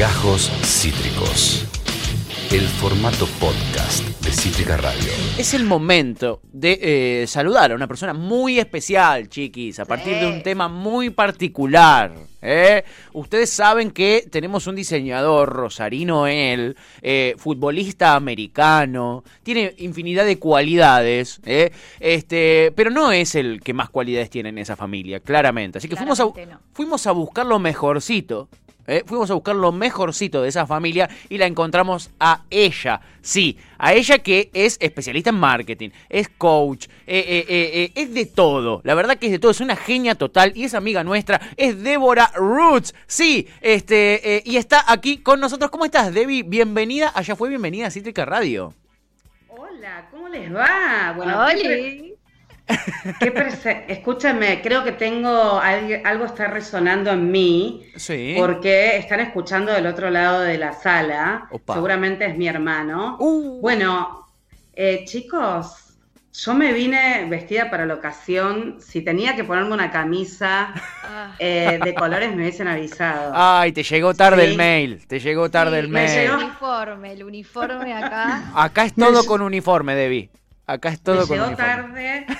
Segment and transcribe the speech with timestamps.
[0.00, 1.66] Gajos Cítricos.
[2.50, 5.12] El formato podcast de Cítrica Radio.
[5.36, 10.26] Es el momento de eh, saludar a una persona muy especial, chiquis, a partir de
[10.26, 12.14] un tema muy particular.
[12.40, 12.82] ¿eh?
[13.12, 21.42] Ustedes saben que tenemos un diseñador, Rosarino él, eh, futbolista americano, tiene infinidad de cualidades,
[21.44, 21.72] ¿eh?
[22.00, 25.76] este, pero no es el que más cualidades tiene en esa familia, claramente.
[25.76, 26.32] Así que fuimos a, no.
[26.72, 28.48] fuimos a buscar lo mejorcito.
[28.90, 29.04] ¿Eh?
[29.06, 33.00] Fuimos a buscar lo mejorcito de esa familia y la encontramos a ella.
[33.22, 38.14] Sí, a ella que es especialista en marketing, es coach, eh, eh, eh, eh, es
[38.14, 38.80] de todo.
[38.84, 41.82] La verdad que es de todo, es una genia total y es amiga nuestra, es
[41.82, 42.94] Débora Roots.
[43.06, 45.70] Sí, este, eh, y está aquí con nosotros.
[45.70, 46.42] ¿Cómo estás, Debbie?
[46.42, 48.74] Bienvenida, allá fue bienvenida a Cítrica Radio.
[49.48, 51.12] Hola, ¿cómo les va?
[51.14, 52.09] Bueno, Oli.
[53.18, 58.34] Qué escúchame, creo que tengo al- algo está resonando en mí Sí.
[58.38, 61.46] porque están escuchando del otro lado de la sala.
[61.50, 61.74] Opa.
[61.74, 63.16] Seguramente es mi hermano.
[63.20, 63.60] Uh.
[63.60, 64.26] Bueno,
[64.74, 65.86] eh, chicos,
[66.32, 68.76] yo me vine vestida para la ocasión.
[68.80, 70.72] Si tenía que ponerme una camisa
[71.12, 73.32] Ah, eh, de colores me hubiesen avisado.
[73.34, 74.50] Ay, te llegó tarde Sí.
[74.52, 76.08] el mail, te llegó tarde sí, el mail.
[76.10, 76.36] El llegó.
[76.36, 78.44] uniforme, el uniforme acá.
[78.54, 80.30] Acá es todo con uniforme, Debbie.
[80.70, 82.26] Acá es todo me con tarde.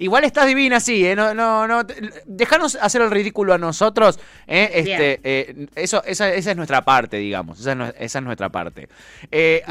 [0.00, 1.14] Igual estás divina, sí, ¿eh?
[1.14, 1.82] No, no, no.
[2.26, 4.18] Dejanos hacer el ridículo a nosotros,
[4.48, 4.70] ¿eh?
[4.74, 7.60] Este, eh, eso, esa, esa es nuestra parte, digamos.
[7.60, 8.88] Esa es, esa es nuestra parte.
[9.30, 9.62] Eh.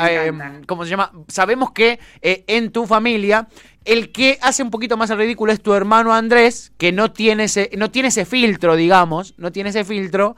[0.65, 1.11] ¿Cómo se llama?
[1.27, 3.47] Sabemos que en tu familia.
[3.83, 7.43] El que hace un poquito más el ridículo es tu hermano Andrés, que no tiene
[7.43, 10.35] ese, no tiene ese filtro, digamos, no tiene ese filtro.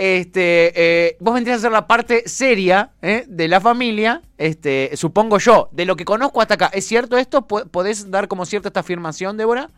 [0.00, 3.24] Este, eh, vos vendrías a ser la parte seria ¿eh?
[3.26, 6.70] de la familia, este, supongo yo, de lo que conozco hasta acá.
[6.72, 7.48] ¿Es cierto esto?
[7.48, 9.70] ¿Po- ¿Podés dar como cierta esta afirmación, Débora?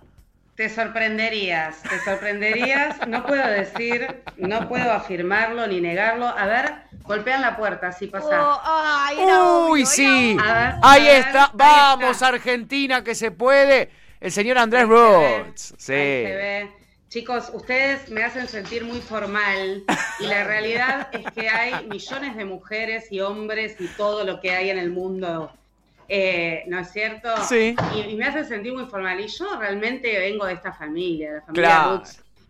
[0.56, 2.96] Te sorprenderías, te sorprenderías.
[3.08, 6.26] No puedo decir, no puedo afirmarlo ni negarlo.
[6.26, 8.46] A ver, golpean la puerta, así pasa.
[8.46, 10.36] Oh, ay, era Uy, sí.
[10.38, 11.44] A ver, Ahí ver, está.
[11.44, 12.28] ahí Vamos, está.
[12.28, 13.88] Argentina, que se puede.
[14.20, 15.46] El señor Andrés Rhodes.
[15.46, 15.76] ahí Sí.
[15.86, 15.92] se
[16.36, 16.70] ve.
[17.10, 19.82] Chicos, ustedes me hacen sentir muy formal
[20.20, 24.52] y la realidad es que hay millones de mujeres y hombres y todo lo que
[24.52, 25.50] hay en el mundo,
[26.08, 27.28] eh, ¿no es cierto?
[27.48, 27.74] Sí.
[27.96, 29.18] Y, y me hacen sentir muy formal.
[29.18, 32.02] Y yo realmente vengo de esta familia, de la familia Claro.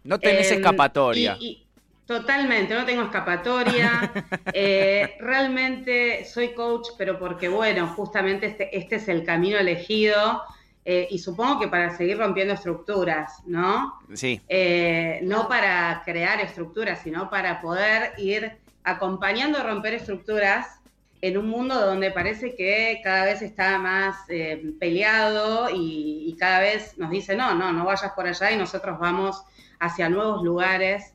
[0.05, 1.39] No tenés Eh, escapatoria.
[1.41, 1.67] y- y-
[2.07, 4.13] totalmente, no tengo escapatoria.
[4.53, 10.43] Eh, realmente soy coach, pero porque, bueno, justamente este, este es el camino elegido.
[10.85, 14.01] Eh, y supongo que para seguir rompiendo estructuras, ¿no?
[14.15, 14.41] Sí.
[14.49, 20.81] Eh, no para crear estructuras, sino para poder ir acompañando a romper estructuras
[21.21, 26.61] en un mundo donde parece que cada vez está más eh, peleado y, y cada
[26.61, 29.43] vez nos dice, no, no, no vayas por allá y nosotros vamos
[29.81, 31.13] hacia nuevos lugares.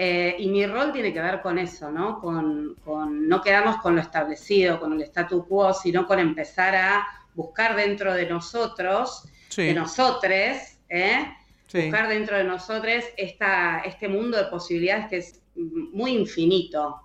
[0.00, 2.20] Y mi rol tiene que ver con eso, ¿no?
[2.20, 7.04] Con, con no quedarnos con lo establecido, con el statu quo, sino con empezar a
[7.38, 9.62] buscar dentro de nosotros, Sí.
[9.62, 11.24] de nosotres, ¿eh?
[11.68, 11.82] sí.
[11.82, 17.00] buscar dentro de nosotros esta, este mundo de posibilidades que es muy infinito.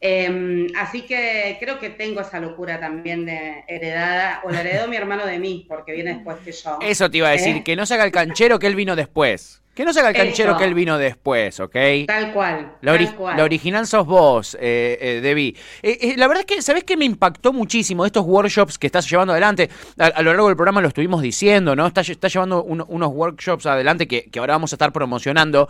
[0.00, 4.96] Eh, así que creo que tengo esa locura también de heredada, o la heredó mi
[4.96, 6.78] hermano de mí, porque viene después que yo.
[6.80, 7.64] Eso te iba a decir, ¿Eh?
[7.64, 9.61] que no se haga el canchero que él vino después.
[9.74, 10.58] Que no se haga el canchero Eso.
[10.58, 11.74] que él vino después, ¿ok?
[12.06, 12.76] Tal cual.
[12.82, 13.36] La, ori- tal cual.
[13.38, 15.54] la original sos vos, eh, eh, Debbie.
[15.82, 19.08] Eh, eh, la verdad es que, ¿sabés qué me impactó muchísimo estos workshops que estás
[19.08, 19.70] llevando adelante?
[19.98, 21.86] A, a lo largo del programa lo estuvimos diciendo, ¿no?
[21.86, 25.68] Estás está llevando un- unos workshops adelante que, que ahora vamos a estar promocionando.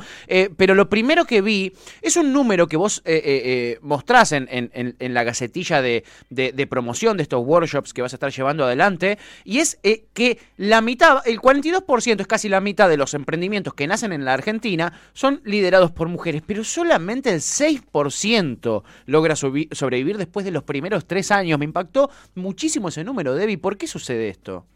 [0.57, 3.03] Pero lo primero que vi es un número que vos
[3.83, 8.03] mostrás en, en- en- en la gacetilla de, de- de promoción de estos workshops que
[8.03, 9.19] vas a estar llevando adelante.
[9.45, 9.79] Y es
[10.12, 14.25] que la mitad, el 42% es casi la mitad de los emprendimientos que nacen en
[14.25, 20.63] la Argentina son liderados por mujeres, pero solamente el 6% logra sobrevivir después de los
[20.63, 21.59] primeros tres años.
[21.59, 23.59] Me impactó muchísimo ese número, Debbie.
[23.59, 24.67] ¿Por qué sucede esto?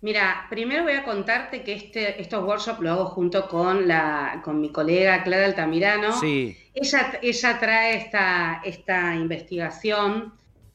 [0.00, 4.60] Mira, primero voy a contarte que este, estos workshops lo hago junto con, la, con
[4.60, 6.12] mi colega Clara Altamirano.
[6.12, 10.34] Sí, Ella, ella trae esta, esta investigación,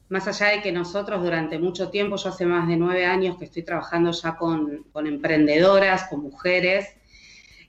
[0.10, 3.46] más allá de que nosotros durante mucho tiempo, yo hace más de nueve años que
[3.46, 6.88] estoy trabajando ya con, con emprendedoras, con mujeres,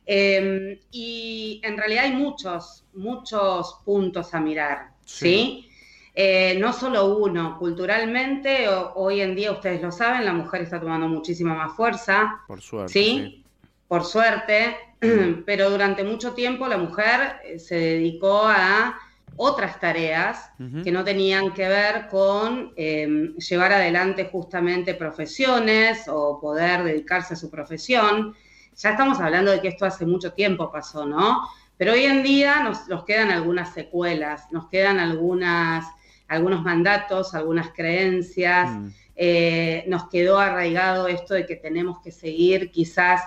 [0.07, 5.19] eh, y en realidad hay muchos, muchos puntos a mirar, Sí.
[5.27, 5.69] ¿sí?
[6.15, 10.79] Eh, no solo uno, culturalmente, o- hoy en día ustedes lo saben, la mujer está
[10.79, 12.93] tomando muchísima más fuerza, por suerte.
[12.93, 13.45] ¿sí?
[13.89, 14.77] Por suerte,
[15.47, 18.99] pero durante mucho tiempo la mujer eh, se dedicó a
[19.37, 20.51] otras tareas
[20.85, 27.37] que no tenían que ver con eh, llevar adelante justamente profesiones o poder dedicarse a
[27.39, 28.35] su profesión.
[28.77, 31.41] Ya estamos hablando de que esto hace mucho tiempo pasó, ¿no?
[31.77, 35.85] Pero hoy en día nos, nos quedan algunas secuelas, nos quedan algunas,
[36.29, 38.89] algunos mandatos, algunas creencias, Mm.
[39.17, 43.23] eh, nos quedó arraigado esto de que tenemos que seguir quizás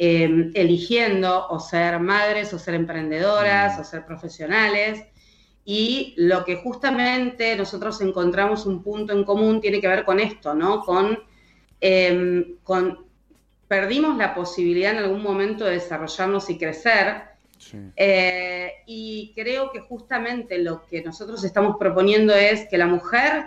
[0.00, 3.80] eh, eligiendo o ser madres o ser emprendedoras Mm.
[3.80, 5.04] o ser profesionales.
[5.64, 10.54] Y lo que justamente nosotros encontramos un punto en común tiene que ver con esto,
[10.54, 10.80] ¿no?
[10.84, 11.18] Con,
[11.80, 13.07] eh, con
[13.68, 17.22] perdimos la posibilidad en algún momento de desarrollarnos y crecer.
[17.58, 17.76] Sí.
[17.96, 23.46] eh, y creo que justamente lo que nosotros estamos proponiendo es que la mujer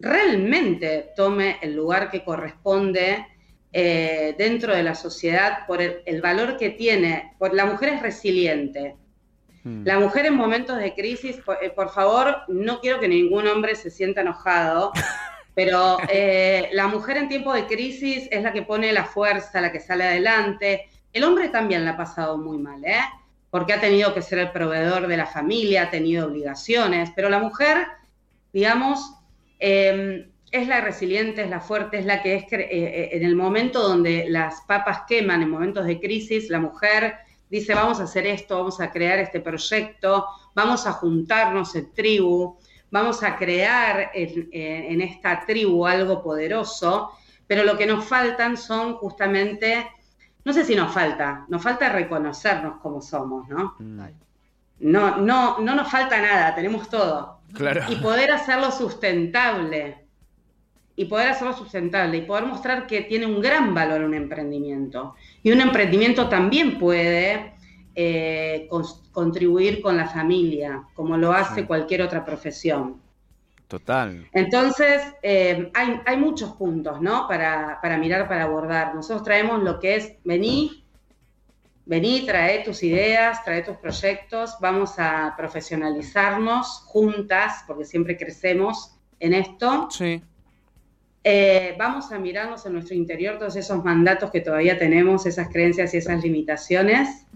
[0.00, 3.26] realmente tome el lugar que corresponde
[3.72, 7.34] eh, dentro de la sociedad por el, el valor que tiene.
[7.38, 8.96] Por, la mujer es resiliente.
[9.64, 9.86] Mm.
[9.86, 13.74] La mujer en momentos de crisis, por, eh, por favor, no quiero que ningún hombre
[13.74, 14.92] se sienta enojado,
[15.54, 19.72] pero eh, la mujer en tiempo de crisis es la que pone la fuerza, la
[19.72, 20.88] que sale adelante.
[21.12, 23.00] El hombre también la ha pasado muy mal, ¿eh?
[23.50, 27.38] Porque ha tenido que ser el proveedor de la familia, ha tenido obligaciones, pero la
[27.38, 27.86] mujer,
[28.52, 29.14] digamos,
[29.58, 33.34] eh, es la resiliente, es la fuerte, es la que es eh, eh, en el
[33.34, 37.14] momento donde las papas queman, en momentos de crisis, la mujer
[37.48, 42.58] dice, vamos a hacer esto, vamos a crear este proyecto, vamos a juntarnos en tribu,
[42.92, 47.12] vamos a crear en, esta tribu algo poderoso,
[47.46, 49.88] pero lo que nos faltan son justamente,
[50.44, 53.74] no sé si nos falta, nos falta reconocernos como somos, ¿no?
[53.78, 54.00] Mm.
[54.80, 57.82] No, no, no nos falta nada, tenemos todo Claro.
[57.88, 59.98] y poder hacerlo sustentable.
[60.94, 65.14] Y poder hacerlo sustentable y poder mostrar que tiene un gran valor un emprendimiento.
[65.42, 67.54] Y un emprendimiento también puede
[67.94, 71.66] eh, cons- contribuir con la familia, como lo hace Sí.
[71.66, 73.00] cualquier otra profesión.
[73.68, 74.28] Total.
[74.32, 77.26] Entonces, eh, hay, hay muchos puntos, ¿no?
[77.26, 78.94] Para, para mirar, para abordar.
[78.94, 80.84] Nosotros traemos lo que es, vení,
[81.86, 89.34] vení, trae tus ideas, trae tus proyectos, vamos a profesionalizarnos juntas, porque siempre crecemos en
[89.34, 89.88] esto.
[89.90, 90.22] Sí.
[91.24, 95.94] Eh, vamos a mirarnos en nuestro interior todos esos mandatos que todavía tenemos, esas creencias
[95.94, 97.26] y esas limitaciones.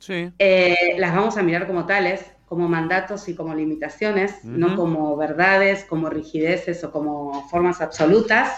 [0.00, 0.32] Sí.
[0.38, 5.84] Eh, las vamos a mirar como tales, como mandatos y como limitaciones, no como verdades,
[5.84, 8.50] como rigideces o como formas absolutas,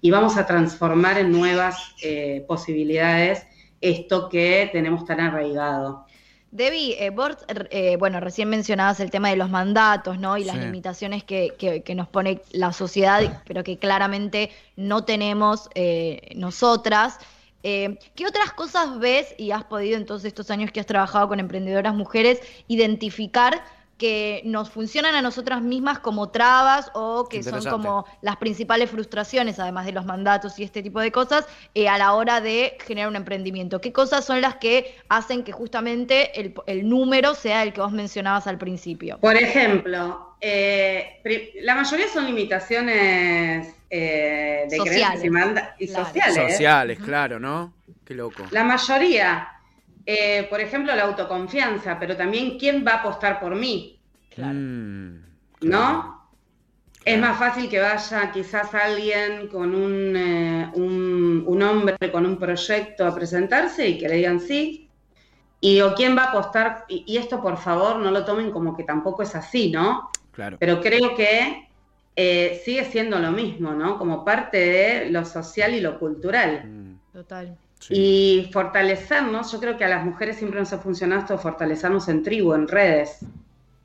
[0.00, 3.46] y vamos a transformar en nuevas eh, posibilidades
[3.80, 6.06] esto que tenemos tan arraigado.
[6.50, 7.36] Debbie, eh, vos,
[7.70, 10.38] eh, bueno, recién mencionabas el tema de los mandatos, ¿no?
[10.38, 10.62] Y las Sí.
[10.62, 17.18] limitaciones que, que- que nos pone la sociedad, pero que claramente no tenemos eh, nosotras.
[17.66, 21.28] Eh, ¿Qué otras cosas ves y has podido en todos estos años que has trabajado
[21.28, 22.38] con emprendedoras mujeres
[22.68, 23.64] identificar
[23.98, 29.58] que nos funcionan a nosotras mismas como trabas o que son como las principales frustraciones,
[29.58, 33.08] además de los mandatos y este tipo de cosas, eh, a la hora de generar
[33.08, 33.80] un emprendimiento?
[33.80, 37.92] ¿Qué cosas son las que hacen que justamente el, el número sea el que vos
[37.92, 39.18] mencionabas al principio?
[39.20, 41.20] Por ejemplo, eh,
[41.62, 46.04] la mayoría son limitaciones eh, de Sociales, creencias y, manda- y claro.
[46.06, 46.34] sociales.
[46.34, 47.72] Sociales, claro, ¿no?
[48.04, 48.42] Qué loco.
[48.50, 49.48] La mayoría,
[50.06, 53.98] eh, por ejemplo, la autoconfianza, pero también quién va a apostar por mí,
[54.34, 54.54] Claro.
[54.54, 55.20] Mm,
[55.62, 56.14] ¿no?
[57.04, 62.38] Es más fácil que vaya quizás alguien con un, eh, un, un hombre con un
[62.38, 64.88] proyecto a presentarse y que le digan sí.
[65.60, 68.76] Y o quién va a apostar, y, y esto por favor no lo tomen como
[68.76, 70.10] que tampoco es así, ¿no?
[70.32, 70.56] Claro.
[70.58, 71.68] Pero creo que
[72.16, 73.98] eh, sigue siendo lo mismo, ¿no?
[73.98, 76.64] Como parte de lo social y lo cultural.
[76.64, 77.56] Mm, Total.
[77.90, 82.22] Y fortalecernos, yo creo que a las mujeres siempre nos ha funcionado esto, fortalecernos en
[82.22, 83.18] tribu, en redes.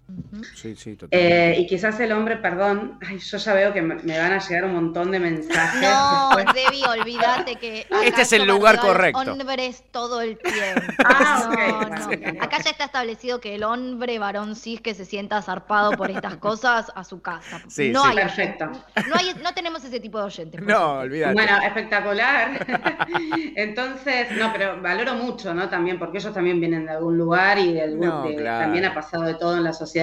[0.09, 0.43] Ujú.
[0.55, 1.19] Sí, sí, total.
[1.19, 4.39] Eh, y quizás el hombre, perdón, ay, yo ya veo que me, me van a
[4.39, 5.81] llegar un montón de mensajes.
[5.81, 6.55] No, después.
[6.65, 7.87] Debbie, olvídate que.
[8.03, 9.19] Este es el lugar correcto.
[9.19, 10.81] hombres todo el tiempo.
[11.05, 11.49] Ah,
[11.89, 12.43] no, no.
[12.43, 16.37] Acá ya está establecido que el hombre varón cis que se sienta zarpado por estas
[16.37, 17.61] cosas a su casa.
[17.67, 18.09] Sí, no sí.
[18.09, 18.65] hay Perfecto.
[18.65, 20.61] No, hay, no tenemos ese tipo de oyentes.
[20.61, 21.33] No, olvídate.
[21.33, 22.65] Bueno, espectacular.
[23.55, 25.69] Entonces, no, pero valoro mucho, ¿no?
[25.69, 28.65] También, porque ellos también vienen de algún lugar y de algún- No, de- claro.
[28.65, 29.98] también ha pasado de todo en la sociedad.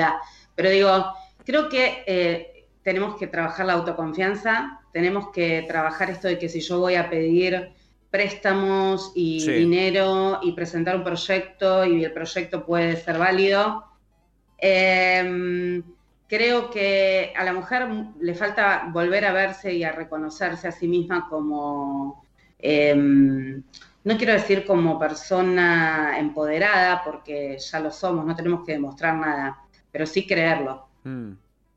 [0.54, 1.12] Pero digo,
[1.44, 6.60] creo que eh, tenemos que trabajar la autoconfianza, tenemos que trabajar esto de que si
[6.60, 7.72] yo voy a pedir
[8.10, 9.52] préstamos y Sí.
[9.52, 13.84] dinero y presentar un proyecto y el proyecto puede ser válido,
[14.58, 15.82] eh,
[16.28, 17.88] creo que a la mujer
[18.20, 22.24] le falta volver a verse y a reconocerse a sí misma como,
[22.58, 29.14] eh, no quiero decir como persona empoderada, porque ya lo somos, no tenemos que demostrar
[29.16, 29.58] nada,
[29.96, 30.86] pero sí creerlo.
[31.04, 31.30] Mm.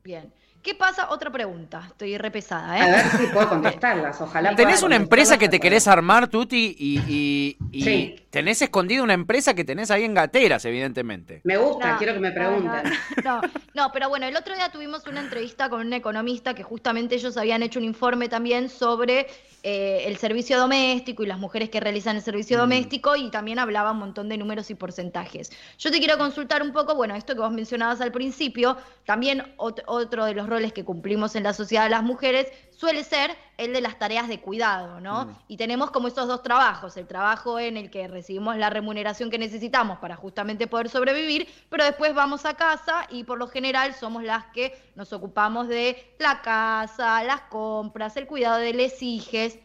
[0.04, 0.30] Bien.
[0.62, 1.08] ¿Qué pasa?
[1.08, 1.82] Otra pregunta.
[1.86, 2.90] Estoy repesada, A ¿eh?
[2.92, 4.54] ver si puedo contestarlas, ojalá.
[4.54, 6.76] ¿Tenés una empresa que te querés a armar, Tuti?
[6.78, 8.16] Y, y- y Sí.
[8.30, 11.40] Tenés escondida una empresa que tenés ahí en gateras, evidentemente.
[11.44, 12.92] Me gusta, No, quiero que me pregunten.
[13.24, 16.62] No, no, no, pero bueno, el otro día tuvimos una entrevista con un economista que
[16.62, 19.26] justamente ellos habían hecho un informe también sobre
[19.62, 22.60] eh, el servicio doméstico y las mujeres que realizan el servicio Mm.
[22.60, 25.50] doméstico y también hablaba un montón de números y porcentajes.
[25.78, 29.82] Yo te quiero consultar un poco, bueno, esto que vos mencionabas al principio, también ot-
[29.86, 32.46] otro de los roles que cumplimos en la sociedad de las mujeres
[32.80, 35.26] suele ser el de las tareas de cuidado, ¿no?
[35.26, 35.36] Mm.
[35.48, 39.36] Y tenemos como esos dos trabajos, el trabajo en el que recibimos la remuneración que
[39.36, 44.22] necesitamos para justamente poder sobrevivir, pero después vamos a casa y por lo general somos
[44.22, 49.58] las que nos ocupamos de la casa, las compras, el cuidado de les hijes.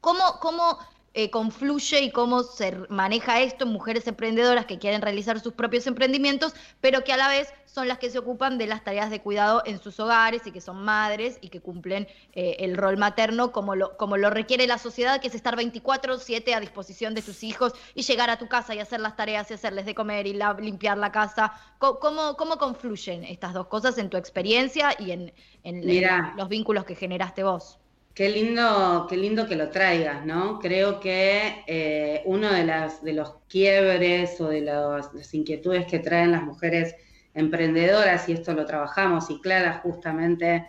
[0.00, 0.78] ¿Cómo, cómo
[1.16, 5.86] eh, confluye y cómo se maneja esto en mujeres emprendedoras que quieren realizar sus propios
[5.86, 9.20] emprendimientos, pero que a la vez son las que se ocupan de las tareas de
[9.22, 13.52] cuidado en sus hogares y que son madres y que cumplen eh, el rol materno
[13.52, 17.42] como lo, como lo requiere la sociedad, que es estar 24/7 a disposición de tus
[17.42, 20.34] hijos y llegar a tu casa y hacer las tareas y hacerles de comer y
[20.34, 21.52] la- limpiar la casa.
[21.78, 25.32] ¿Cómo, ¿Cómo confluyen estas dos cosas en tu experiencia y en,
[25.62, 27.78] en- los vínculos que generaste vos?
[28.16, 30.58] Qué lindo, qué lindo que lo traigas, ¿no?
[30.58, 35.98] Creo que eh, uno de, las, de los quiebres o de los- las inquietudes que
[35.98, 36.94] traen las mujeres
[37.34, 40.64] emprendedoras, y esto lo trabajamos, y Clara justamente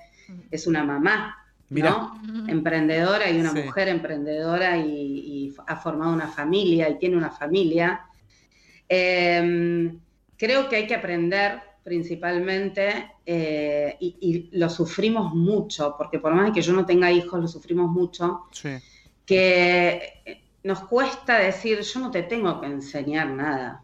[0.52, 1.38] es una mamá,
[1.70, 1.92] Mirá.
[1.92, 2.22] ¿no?
[2.50, 3.60] Emprendedora y una Sí.
[3.64, 8.02] mujer emprendedora y, y ha formado una familia y tiene una familia.
[8.90, 9.94] Eh,
[10.38, 16.52] creo que hay que aprender principalmente, eh, y, y lo sufrimos mucho, porque por más
[16.52, 18.76] que yo no tenga hijos, lo sufrimos mucho, Sí.
[19.26, 23.82] que nos cuesta decir, yo no te tengo que enseñar nada.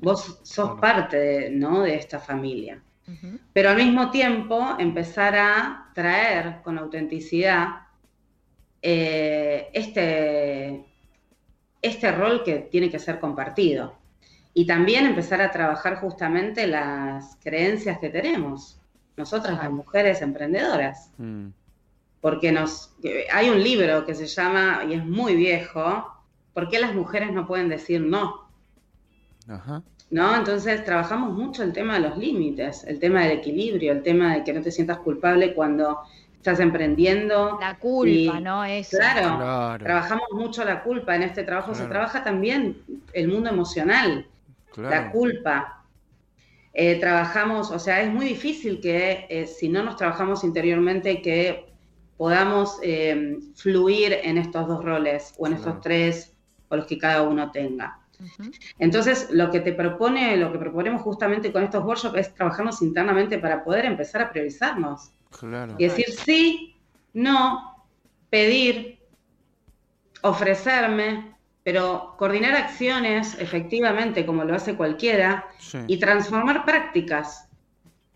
[0.00, 1.82] Vos sos parte de, ¿no?
[1.82, 2.82] de esta familia.
[3.52, 7.68] Pero al mismo tiempo empezar a traer con autenticidad
[8.80, 10.84] eh, este,
[11.80, 14.01] este rol que tiene que ser compartido.
[14.54, 18.78] Y también empezar a trabajar justamente las creencias que tenemos,
[19.16, 21.10] nosotras las mujeres emprendedoras.
[21.18, 21.48] Mm.
[22.20, 22.94] Porque nos,
[23.32, 26.08] hay un libro que se llama, y es muy viejo,
[26.54, 28.42] ¿Por qué las mujeres no pueden decir no?
[29.48, 29.82] Ajá.
[30.10, 30.36] ¿no?
[30.36, 34.44] Entonces trabajamos mucho el tema de los límites, el tema del equilibrio, el tema de
[34.44, 36.00] que no te sientas culpable cuando
[36.36, 37.56] estás emprendiendo.
[37.58, 38.64] La culpa, Y- ¿no?
[38.64, 38.98] Eso.
[38.98, 39.84] Claro, Claro.
[39.84, 41.16] trabajamos mucho la culpa.
[41.16, 42.82] En este trabajo se trabaja también
[43.14, 44.26] el mundo emocional,
[44.76, 45.84] la culpa.
[46.74, 51.66] Eh, trabajamos, o sea, es muy difícil que eh, si no nos trabajamos interiormente, que
[52.16, 55.68] podamos eh, fluir en estos dos roles o en Claro.
[55.70, 56.36] estos tres
[56.68, 57.98] o los que cada uno tenga.
[58.78, 63.38] Entonces, lo que te propone, lo que proponemos justamente con estos workshops es trabajarnos internamente
[63.38, 65.74] para poder empezar a priorizarnos Claro.
[65.76, 66.76] y decir sí,
[67.14, 67.84] no,
[68.30, 69.00] pedir,
[70.22, 71.31] ofrecerme,
[71.64, 75.78] pero coordinar acciones efectivamente como lo hace cualquiera Sí.
[75.86, 77.48] y transformar prácticas.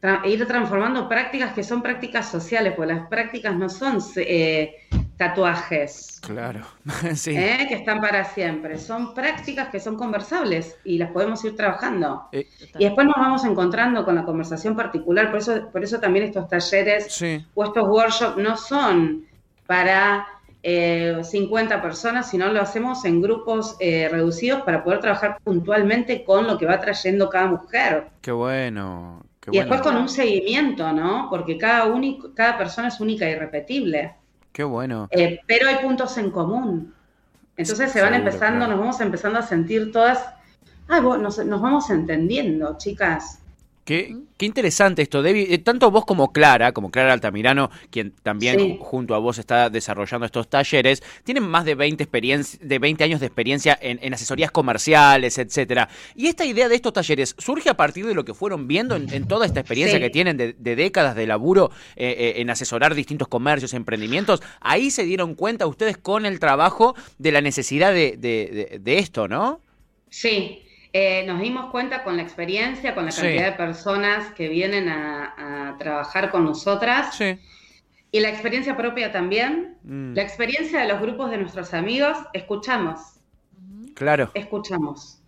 [0.03, 4.75] Tra- ir transformando prácticas que son prácticas sociales, porque las prácticas no son eh,
[5.17, 6.21] tatuajes.
[6.21, 6.61] Claro.
[7.15, 7.31] sí.
[7.37, 7.67] ¿eh?
[7.69, 8.79] que están para siempre.
[8.79, 12.29] Son prácticas que son conversables y las podemos ir trabajando.
[12.33, 12.47] Eh,
[12.79, 16.49] Y después nos vamos encontrando con la conversación particular, por eso, por eso también estos
[16.49, 17.45] talleres sí.
[17.55, 19.25] o estos workshops no son
[19.67, 20.27] para
[20.69, 26.47] eh, 50 personas, sino lo hacemos en grupos eh, reducidos para poder trabajar puntualmente con
[26.49, 28.09] lo que va trayendo cada mujer.
[28.21, 29.23] Qué bueno.
[29.41, 29.93] Qué y después bueno.
[29.95, 31.29] con un seguimiento, ¿no?
[31.31, 34.17] Porque cada, único, cada persona es única e irrepetible.
[34.53, 35.07] Qué bueno.
[35.13, 36.93] Eh, pero hay puntos en común.
[37.57, 38.73] Entonces se van Seguro, empezando, claro.
[38.73, 40.19] nos vamos empezando a sentir todas,
[40.89, 43.41] ah, vos- nos, nos vamos entendiendo, chicas.
[43.87, 45.55] Qué, qué interesante esto, Debbie.
[45.55, 48.77] Eh, Tanto vos como Clara, como Clara Altamirano, quien también Sí.
[48.81, 53.21] junto a vos está desarrollando estos talleres, tienen más de 20, experien- de 20 años
[53.21, 55.89] de experiencia en, en asesorías comerciales, etcétera.
[56.17, 59.09] Y esta idea de estos talleres surge a partir de lo que fueron viendo en,
[59.15, 60.03] en toda esta experiencia Sí.
[60.03, 64.43] que tienen de, de décadas de laburo eh, eh, en asesorar distintos comercios, emprendimientos.
[64.61, 68.99] Ahí se dieron cuenta ustedes con el trabajo de la necesidad de, de- de- de
[68.99, 69.61] esto, ¿no?
[70.11, 70.63] Sí,
[70.99, 73.21] eh, nos dimos cuenta con la experiencia, con la Sí.
[73.23, 77.39] cantidad de personas que vienen a, a trabajar con nosotras Sí.
[78.13, 79.77] y la experiencia propia también.
[79.83, 82.99] Mm, La experiencia de los grupos de nuestros amigos, escuchamos,
[83.95, 84.31] claro.
[84.35, 85.21] escuchamos.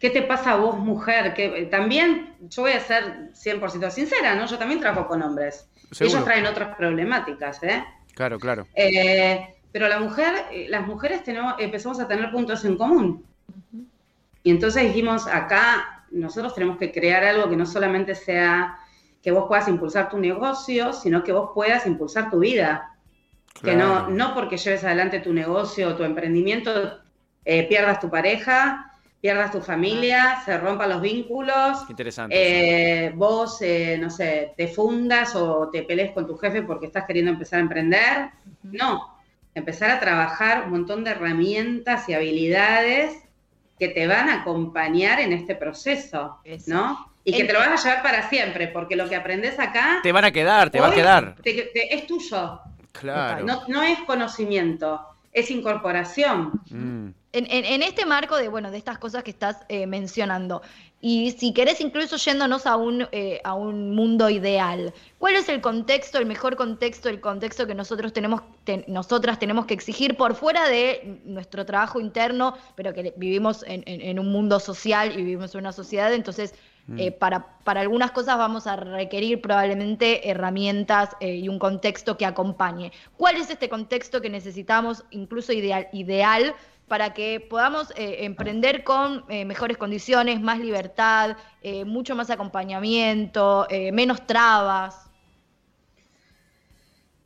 [0.00, 1.32] ¿Qué te pasa a vos, mujer?
[1.34, 4.46] Que eh, también, yo voy a ser 100% sincera, ¿no?
[4.46, 5.68] Yo también trabajo con hombres.
[5.92, 6.16] Seguro.
[6.16, 7.84] Ellos traen otras problemáticas, ¿eh?
[8.14, 8.66] Claro, claro.
[8.74, 10.32] Eh, pero la mujer,
[10.68, 13.24] las mujeres tenemos, empezamos a tener puntos en común.
[14.42, 18.78] Y entonces dijimos, acá nosotros tenemos que crear algo que no solamente sea
[19.22, 22.88] que vos puedas impulsar tu negocio, sino que vos puedas impulsar tu vida.
[23.62, 26.98] Que no, no porque lleves adelante tu negocio o tu emprendimiento
[27.44, 31.88] eh, pierdas tu pareja, pierdas tu familia, se rompan los vínculos.
[31.88, 32.34] Interesante.
[32.36, 37.04] Eh, vos, eh, no sé, te fundas o te pelees con tu jefe porque estás
[37.04, 38.30] queriendo empezar a emprender.
[38.64, 39.16] No,
[39.54, 43.21] empezar a trabajar un montón de herramientas y habilidades
[43.82, 47.04] que te van a acompañar en este proceso, ¿no?
[47.24, 49.98] Y que te lo vas a llevar para siempre, porque lo que aprendes acá...
[50.04, 51.34] Te van a quedar, te va a quedar.
[51.44, 52.60] es tuyo.
[52.92, 53.44] Claro.
[53.44, 56.52] No, no es conocimiento, es incorporación.
[56.70, 57.08] Mm.
[57.32, 60.62] En, este marco de, bueno, de estas cosas que estás eh, mencionando,
[61.04, 65.60] y si querés incluso yéndonos a un, eh, a un mundo ideal, ¿cuál es el
[65.60, 68.42] contexto, el mejor contexto, el contexto que nosotros tenemos,
[68.86, 74.30] nosotras tenemos que exigir por fuera de nuestro trabajo interno, pero que vivimos en, un
[74.30, 76.54] mundo social y vivimos en una sociedad, entonces
[76.86, 76.98] mm.
[77.00, 82.92] eh, para, para algunas cosas vamos a requerir probablemente herramientas y un contexto que acompañe.
[83.16, 86.54] ¿Cuál es este contexto que necesitamos, incluso ideal, ideal
[86.92, 93.66] para que podamos eh, emprender con eh, mejores condiciones, más libertad, eh, mucho más acompañamiento,
[93.94, 95.06] menos trabas.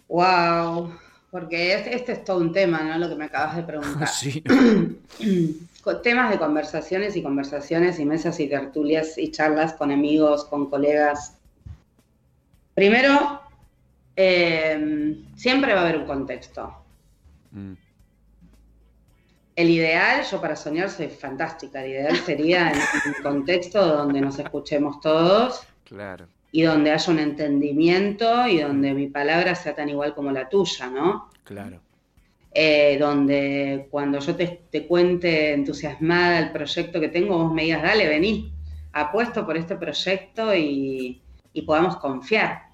[0.06, 0.96] Wow,
[1.32, 2.96] porque este, este, es todo un tema, ¿no?
[2.96, 4.08] Lo que me acabas de preguntar.
[4.14, 4.40] Sí.
[6.04, 11.38] Temas de conversaciones y conversaciones y mesas y tertulias y charlas con amigos, con colegas.
[12.73, 13.40] Primero,
[14.14, 16.73] siempre va a haber un contexto.
[17.50, 17.86] Mm.
[19.56, 24.38] El ideal, yo para soñar soy fantástica, el ideal sería en un contexto donde nos
[24.38, 25.66] escuchemos todos.
[25.84, 26.26] Claro.
[26.52, 30.88] Y donde haya un entendimiento y donde mi palabra sea tan igual como la tuya,
[30.88, 31.30] ¿no?
[31.42, 31.80] Claro.
[32.52, 38.08] Eh, donde cuando yo te, cuente entusiasmada el proyecto que tengo, vos me digas, dale,
[38.08, 38.52] vení,
[38.92, 41.22] apuesto por este proyecto y,
[41.64, 42.64] podamos confiar.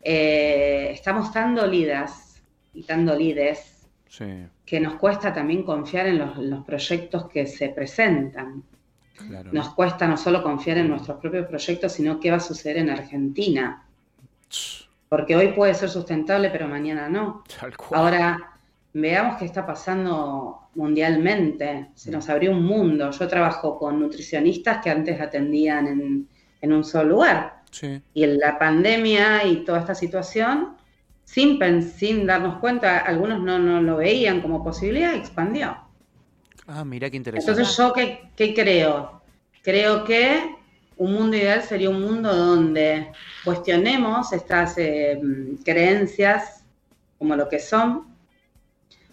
[0.00, 3.73] Eh, estamos tan dolidas y tan dolides
[4.08, 8.62] sí que nos cuesta también confiar en los, proyectos que se presentan.
[9.52, 12.90] Nos cuesta no solo confiar en nuestros propios proyectos, sino qué va a suceder en
[12.90, 13.86] Argentina.
[15.08, 17.44] Porque hoy puede ser sustentable, pero mañana no.
[17.92, 18.54] Ahora,
[18.92, 21.90] veamos qué está pasando mundialmente.
[21.94, 23.10] Se nos abrió un mundo.
[23.10, 26.28] Yo trabajo con nutricionistas que antes atendían en,
[26.60, 27.62] en un solo lugar.
[28.14, 30.76] Y en la pandemia y toda esta situación
[31.24, 35.76] sin, sin darnos cuenta, algunos no, no lo veían como posibilidad, expandió.
[36.66, 37.50] Ah, mira qué interesante.
[37.50, 39.22] Entonces, ¿yo qué, creo?
[39.62, 40.56] Creo que
[40.96, 43.10] un mundo ideal sería un mundo donde
[43.44, 45.20] cuestionemos estas eh,
[45.64, 46.64] creencias
[47.18, 48.14] como lo que son,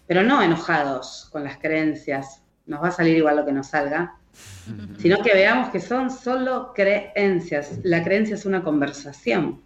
[0.06, 4.16] pero no enojados con las creencias, nos va a salir igual lo que nos salga,
[4.98, 7.80] sino que veamos que son solo creencias.
[7.82, 9.62] La creencia es una conversación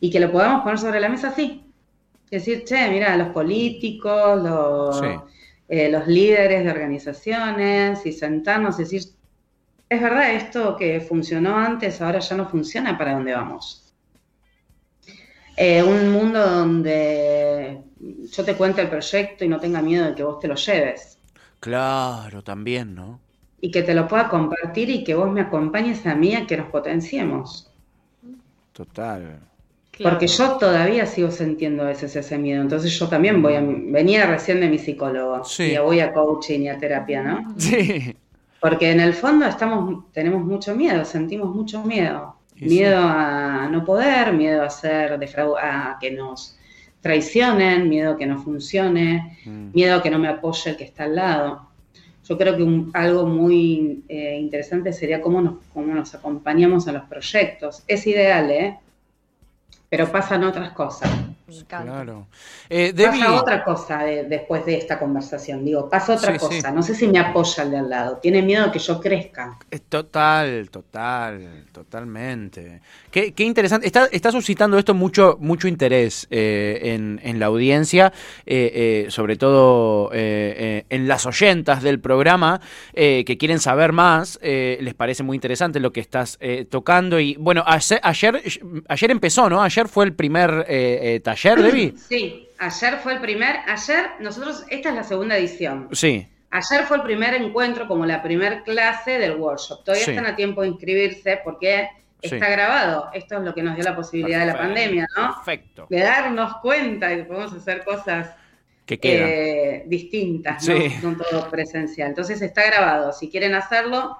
[0.00, 1.64] y que lo podamos poner sobre la mesa así.
[2.30, 5.02] Decir, che, mira, los políticos, los,
[5.68, 9.02] eh, los líderes de organizaciones, y sentarnos y decir,
[9.88, 13.92] es verdad, esto que funcionó antes ahora ya no funciona para dónde vamos.
[15.56, 20.22] Eh, un mundo donde yo te cuente el proyecto y no tenga miedo de que
[20.22, 21.18] vos te lo lleves.
[21.58, 23.20] Claro, también, ¿no?
[23.60, 26.56] Y que te lo pueda compartir y que vos me acompañes a mí a que
[26.56, 27.70] nos potenciemos.
[28.72, 29.40] Total.
[30.02, 32.62] Porque yo todavía sigo sintiendo a veces ese miedo.
[32.62, 33.60] Entonces yo también voy a...
[33.62, 35.42] Venía recién de mi psicólogo.
[35.58, 37.54] Y voy a coaching y a terapia, ¿no?
[37.58, 38.16] Sí.
[38.60, 42.36] Porque en el fondo estamos, tenemos mucho miedo, sentimos mucho miedo.
[42.56, 45.18] miedo a no poder, miedo a ser
[45.62, 46.58] a que nos
[47.00, 49.70] traicionen, miedo a que no funcione, mm.
[49.72, 51.70] miedo a que no me apoye el que está al lado.
[52.28, 57.04] Yo creo que algo muy eh, interesante sería cómo nos, cómo nos acompañamos a los
[57.04, 57.82] proyectos.
[57.88, 58.78] Es ideal, ¿eh?
[59.90, 61.10] Pero pasan otras cosas.
[61.66, 62.28] Claro.
[62.68, 65.64] Eh, pasa otra cosa después de esta conversación.
[65.64, 66.70] Digo, pasa otra cosa.
[66.70, 68.16] No sé si me apoya el de al lado.
[68.18, 69.58] Tiene miedo de que yo crezca.
[69.88, 72.80] Total, total, totalmente.
[73.10, 73.86] Qué, interesante.
[73.86, 78.12] Está, está, suscitando esto mucho, mucho interés eh, en, la audiencia,
[78.46, 82.60] eh, sobre todo en las oyentas del programa,
[82.94, 84.38] que quieren saber más.
[84.42, 87.18] les parece muy interesante lo que estás tocando.
[87.18, 89.62] Y bueno, ayer, ayer, empezó, ¿no?
[89.62, 91.94] Ayer fue el primer taller ayer, Debbie?
[91.96, 95.88] Sí, ayer fue el primer, ayer nosotros, esta es la segunda edición.
[95.92, 96.26] Sí.
[96.50, 99.84] Ayer fue el primer encuentro, como la primer clase del workshop.
[99.84, 101.88] Todavía están a tiempo de inscribirse porque
[102.20, 103.08] está grabado.
[103.12, 105.34] Esto es lo que nos dio la posibilidad de la pandemia, ¿no?
[105.36, 105.86] Perfecto.
[105.88, 108.34] De darnos cuenta de que podemos hacer cosas
[108.84, 110.66] que eh, distintas,
[111.02, 111.16] ¿no?
[111.16, 112.08] todo presencial.
[112.08, 113.12] Entonces está grabado.
[113.12, 114.18] Si quieren hacerlo,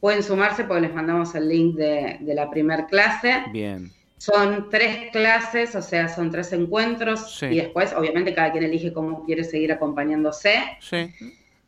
[0.00, 3.44] pueden sumarse porque les mandamos el link de, de la primer clase.
[3.52, 3.92] Bien.
[4.18, 9.24] Son tres clases, o sea, son tres encuentros y después, obviamente, cada quien elige cómo
[9.24, 10.54] quiere seguir acompañándose.
[10.80, 11.12] Sí.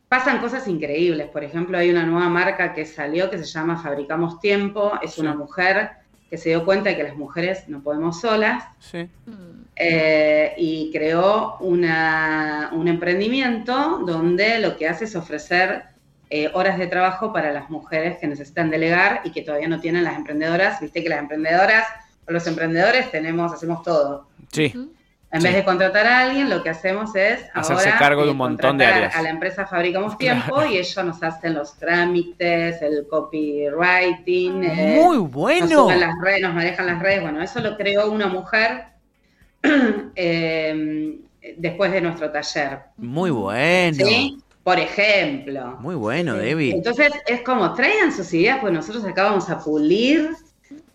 [0.09, 1.29] pasan cosas increíbles.
[1.29, 4.91] Por ejemplo, hay una nueva marca que salió que se llama Fabricamos Tiempo.
[5.01, 5.91] Es una mujer
[6.29, 9.07] que se dio cuenta de que las mujeres no podemos solas Sí.
[9.77, 15.83] eh, y creó una- un emprendimiento donde lo que hace es ofrecer
[16.29, 20.03] eh, horas de trabajo para las mujeres que necesitan delegar y que todavía no tienen
[20.05, 20.79] las emprendedoras.
[20.79, 21.85] Viste que las emprendedoras
[22.31, 24.27] los emprendedores tenemos, hacemos todo.
[24.51, 24.73] Sí.
[25.33, 25.47] En Sí.
[25.47, 28.37] vez de contratar a alguien, lo que hacemos es Hacerse ahora, cargo de eh, un
[28.37, 29.15] montón de contratar áreas.
[29.15, 34.63] A la empresa Fabricamos Tiempo y ellos nos hacen los trámites, el copywriting.
[34.65, 35.67] eh, Muy nos, bueno.
[35.85, 37.21] suben las redes, nos manejan las redes.
[37.21, 38.83] Bueno, eso lo creó una mujer
[40.15, 41.17] eh,
[41.57, 42.79] después de nuestro taller.
[42.97, 44.05] Muy bueno.
[44.05, 44.37] ¿Sí?
[44.63, 45.77] Por ejemplo.
[45.79, 46.73] Muy bueno, Debbie.
[46.75, 50.29] Entonces es como, traigan sus ideas, pues nosotros acá vamos a pulir,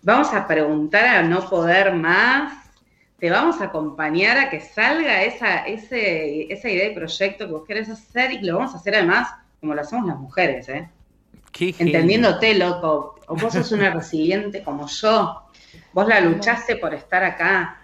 [0.06, 2.52] vamos a preguntar a no poder más,
[3.18, 7.64] te vamos a acompañar a que salga esa, ese, esa idea de proyecto que vos
[7.66, 10.88] querés hacer y lo vamos a hacer además como lo hacemos las mujeres, ¿eh?
[11.50, 11.74] Qué.
[11.76, 13.18] Entendiéndote, loco.
[13.26, 15.42] O vos sos una resiliente como yo.
[15.92, 17.80] Vos la luchaste por estar acá.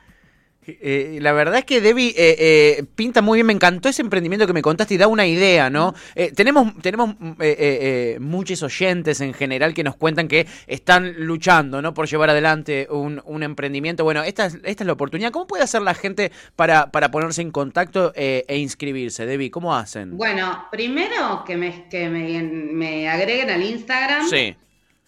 [0.65, 4.47] Eh, la verdad es que Debbie eh, eh, pinta muy bien, me encantó ese emprendimiento
[4.47, 5.93] que me contaste y da una idea, ¿no?
[6.15, 11.83] Eh, tenemos tenemos eh, eh, muchos oyentes en general que nos cuentan que están luchando,
[11.83, 11.95] ¿no?
[11.95, 14.05] Por llevar adelante un, un emprendimiento.
[14.05, 15.33] Bueno, esta es, esta es la oportunidad.
[15.33, 19.51] ¿Cómo puede hacer la gente para, para ponerse en contacto eh, e inscribirse, Debbie?
[19.51, 20.17] ¿Cómo hacen?
[20.17, 24.29] Bueno, primero que me, que me, me agreguen al Instagram.
[24.29, 24.57] Sí,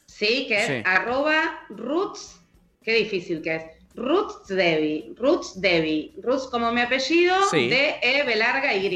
[0.07, 0.73] Sí, que es Sí.
[0.85, 2.41] arroba roots,
[2.83, 3.63] qué difícil que es.
[3.95, 7.69] Roots Debbie, Roots Debbie, Roots como mi apellido, Sí.
[7.69, 8.89] D-E, B larga, Y.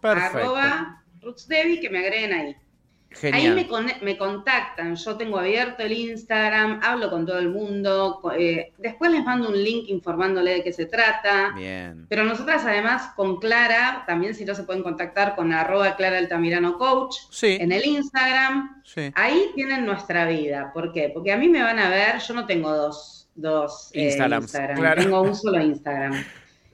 [0.00, 0.38] Perfecto.
[0.38, 2.56] Arroba Roots Debbie, que me agreguen ahí.
[3.14, 3.34] genial.
[3.42, 8.22] Ahí me, con- me contactan, yo tengo abierto el Instagram, hablo con todo el mundo,
[8.38, 11.52] eh, después les mando un link informándole de qué se trata.
[11.54, 12.06] Bien.
[12.08, 16.78] Pero nosotras además con Clara, también si no se pueden contactar con arroba Clara Altamirano
[16.78, 18.80] Coach Sí, en el Instagram.
[18.82, 19.12] sí.
[19.14, 20.70] Ahí tienen nuestra vida.
[20.72, 21.10] ¿Por qué?
[21.12, 25.02] Porque a mí me van a ver, yo no tengo dos, dos eh, Instagram, claro.
[25.02, 26.24] tengo un solo Instagram.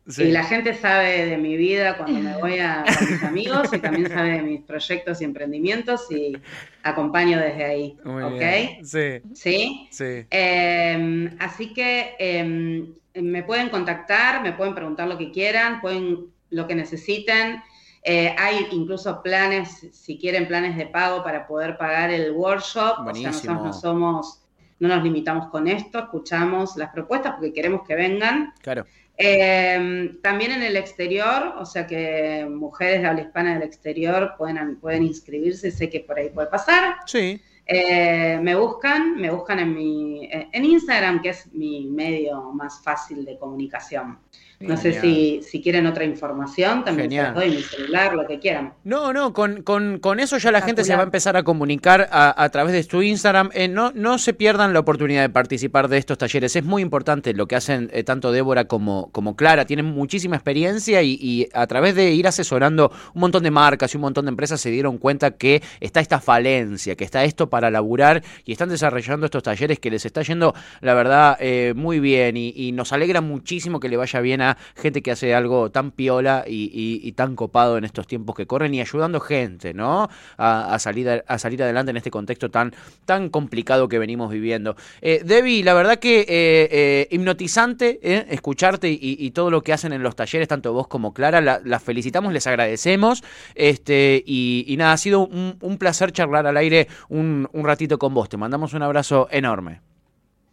[0.09, 0.25] sí.
[0.25, 4.09] Y la gente sabe de mi vida cuando me voy a, mis amigos y también
[4.09, 6.37] sabe de mis proyectos y emprendimientos y
[6.83, 7.99] acompaño desde ahí.
[8.05, 8.39] Muy ¿Ok?
[8.39, 8.87] bien.
[8.87, 9.89] Sí, ¿Sí?
[9.91, 10.27] sí.
[10.31, 16.67] Eh, así que eh, me pueden contactar, me pueden preguntar lo que quieran, pueden lo
[16.67, 17.63] que necesiten.
[18.03, 23.01] Eh, hay incluso planes, si quieren planes de pago para poder pagar el workshop.
[23.01, 23.33] O Buenísimo.
[23.33, 24.43] sea, nosotros no somos,
[24.81, 28.55] no nos limitamos con esto, escuchamos las propuestas porque queremos que vengan.
[28.63, 28.87] Claro.
[29.17, 34.77] Eh, también en el exterior, o sea que mujeres de habla hispana del exterior pueden,
[34.77, 36.97] pueden inscribirse, sé que por ahí puede pasar.
[37.07, 37.41] Sí.
[37.67, 43.25] Eh, me buscan, me buscan en mi en Instagram, que es mi medio más fácil
[43.25, 44.19] de comunicación.
[44.61, 48.73] No sé si, si quieren otra información, también las doy mi celular, lo que quieran.
[48.83, 52.09] No, no, con, con, con eso ya la gente se va a empezar a comunicar
[52.11, 53.51] a, a través de tu Instagram.
[53.55, 56.57] Eh, no, no se pierdan la oportunidad de participar de estos talleres.
[56.57, 59.65] Es muy importante lo que hacen eh, tanto Débora como, como Clara.
[59.65, 63.97] Tienen muchísima experiencia y, y a través de ir asesorando un montón de marcas y
[63.97, 67.71] un montón de empresas se dieron cuenta que está esta falencia, que está esto para
[67.71, 72.37] laburar y están desarrollando estos talleres que les está yendo, la verdad, eh, muy bien
[72.37, 75.91] y, y nos alegra muchísimo que le vaya bien a gente que hace algo tan
[75.91, 80.09] piola y, tan copado en estos tiempos que corren y ayudando gente, ¿no?
[80.37, 82.73] A, salir, a, salir adelante en este contexto tan,
[83.05, 84.77] tan complicado que venimos viviendo.
[85.01, 89.93] Eh, Debbie, la verdad que eh, eh, hipnotizante eh, escucharte y, todo lo que hacen
[89.93, 93.23] en los talleres, tanto vos como Clara, la- las felicitamos, les agradecemos.
[93.55, 98.29] Este, y, nada, ha sido un, placer charlar al aire un ratito con vos.
[98.29, 99.88] Te mandamos un abrazo enorme.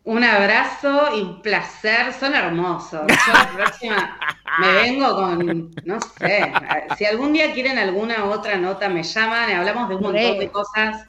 [0.05, 3.01] Un abrazo y un placer, son hermosos.
[3.07, 4.17] Yo la próxima
[4.59, 6.53] me vengo con, no sé,
[6.95, 11.07] si algún día quieren alguna otra nota, me llaman, hablamos de un montón de cosas.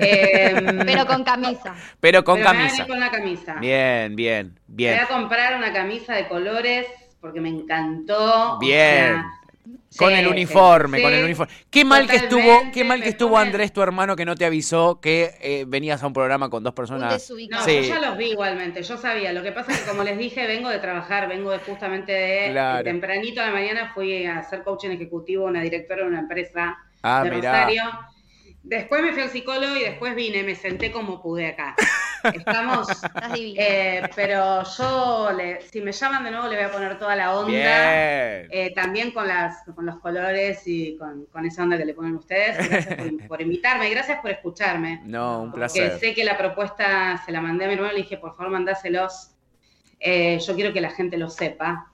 [0.00, 1.74] Em, Pero con camisa.
[2.00, 2.82] Pero con pero camisa.
[2.82, 3.54] ir con la camisa.
[3.54, 4.96] Bien, bien, bien.
[4.96, 6.88] voy a comprar una camisa de colores
[7.20, 8.54] porque me encantó.
[8.54, 9.22] o Bien.
[9.96, 11.02] Con sí, el uniforme, sí.
[11.04, 11.52] con el uniforme.
[11.70, 15.00] Qué mal que estuvo, qué mal que estuvo Andrés, tu hermano, que no te avisó
[15.00, 17.12] que eh, venías a un programa con dos personas.
[17.30, 17.76] No, Sí.
[17.76, 19.32] yo ya los vi igualmente, yo sabía.
[19.32, 22.50] Lo que pasa es que, como les dije, vengo de trabajar, vengo de justamente de
[22.50, 22.84] Claro.
[22.84, 27.22] tempranito de la mañana fui a hacer coaching ejecutivo, una directora de una empresa Ah,
[27.24, 27.52] de mirá.
[27.52, 27.82] Rosario.
[28.66, 31.76] Después me fui al psicólogo y después vine, me senté como pude acá.
[32.34, 32.88] Estamos,
[33.36, 37.36] eh, pero yo, le- si me llaman de nuevo, le voy a poner toda la
[37.38, 37.50] onda.
[37.50, 38.48] Bien.
[38.50, 42.14] Eh, también con, las, con los colores y con, con esa onda que le ponen
[42.16, 42.56] ustedes.
[42.70, 45.02] Gracias por, por invitarme y gracias por escucharme.
[45.04, 45.98] No, un Porque placer.
[45.98, 48.50] sé que la propuesta se la mandé a mi hermano y le dije, por favor,
[48.52, 49.32] mandáselos.
[50.00, 51.90] Eh, yo quiero que la gente lo sepa.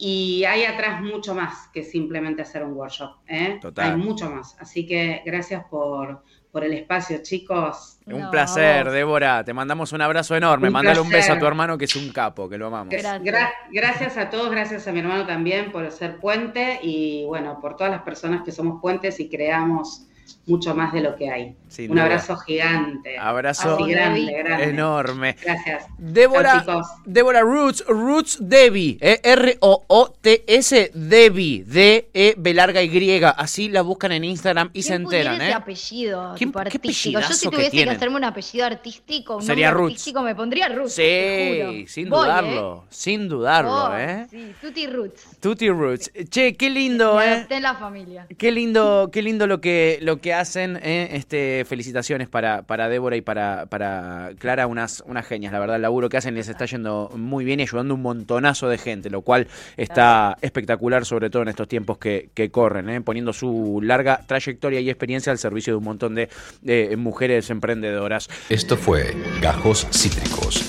[0.00, 3.16] Y hay atrás mucho más que simplemente hacer un workshop.
[3.28, 3.58] ¿eh?
[3.60, 3.90] Total.
[3.90, 4.56] Hay mucho más.
[4.58, 7.98] Así que gracias por, por el espacio, chicos.
[8.06, 8.90] Un No, placer.
[8.90, 9.44] Débora.
[9.44, 10.68] Te mandamos un abrazo enorme.
[10.68, 12.88] Un Mándale un beso a tu hermano que es un capo, que lo amamos.
[12.90, 13.22] Gracias.
[13.22, 17.76] Gra- gracias a todos, gracias a mi hermano también por ser puente y bueno, por
[17.76, 20.06] todas las personas que somos puentes y creamos
[20.46, 21.54] mucho más de lo que hay.
[21.68, 22.04] Sin Un duda.
[22.06, 23.16] abrazo gigante.
[23.18, 25.36] Abrazo Así grande, enorme.
[25.42, 25.84] Gracias.
[25.98, 26.64] Débora.
[27.04, 33.22] Débora Roots, Roots Debbie, eh, R-O-O-T-S, Debbie, D-E, B larga Y.
[33.36, 35.54] Así la buscan en Instagram y se ¿Quién pudiera enteran, ¿eh?
[35.54, 37.20] apellido ¿Quién- tipo qué artístico?
[37.20, 39.92] Yo si tuviese que, hacerme un apellido artístico, un Sería Roots.
[39.92, 40.94] artístico, me pondría Roots.
[40.96, 41.88] te Sí, juro.
[41.88, 44.26] sin Voy, dudarlo, sin dudarlo, Voy, ¿eh?
[44.30, 45.26] Sí, Tutti Roots.
[45.40, 46.10] Tutti Roots.
[46.30, 47.46] Che, qué lindo, Me ¿eh?
[47.48, 48.26] en la familia.
[48.38, 50.78] Qué lindo, qué lindo lo que, lo que hacen.
[50.82, 51.08] ¿eh?
[51.12, 55.52] Este, felicitaciones para, para Débora y para, para Clara, unas, unas genias.
[55.52, 58.68] La verdad, el laburo que hacen les está yendo muy bien y ayudando un montonazo
[58.68, 63.00] de gente, lo cual está espectacular, sobre todo en estos tiempos que, que corren, ¿eh?
[63.00, 66.28] poniendo su larga trayectoria y experiencia al servicio de un montón de,
[66.60, 68.28] de mujeres emprendedoras.
[68.50, 70.62] Esto fue Gajos Cítricos.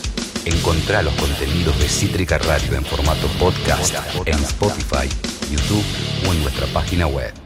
[0.46, 3.94] Encontrá los contenidos de Cítrica Radio en formato podcast
[4.26, 5.08] en Spotify,
[5.52, 5.86] YouTube
[6.28, 7.42] o en nuestra página web.